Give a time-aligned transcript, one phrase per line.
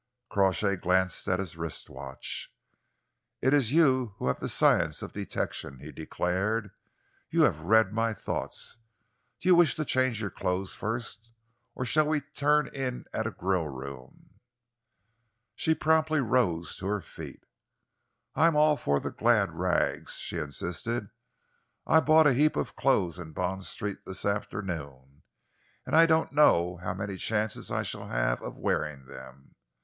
[0.29, 2.51] Crawshay glanced at his wrist watch.
[3.39, 6.71] "It is you who have the science of detection," he declared.
[7.29, 8.79] "You have read my thoughts.
[9.39, 11.29] Do you wish to change your clothes first,
[11.75, 14.39] or shall we turn in at a grill room?"
[15.53, 17.45] She rose promptly to her feet.
[18.33, 21.11] "I'm all for the glad rags," she insisted.
[21.85, 25.21] "I bought a heap of clothes in Bond Street this afternoon,
[25.85, 29.53] and I don't know how many chances I shall have of wearing them.